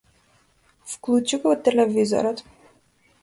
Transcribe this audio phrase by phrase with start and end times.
[0.93, 2.37] Вклучи го телевизорот.